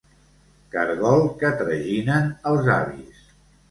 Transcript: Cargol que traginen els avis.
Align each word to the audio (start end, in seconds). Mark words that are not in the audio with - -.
Cargol 0.77 1.23
que 1.43 1.53
traginen 1.61 2.35
els 2.55 2.77
avis. 2.81 3.27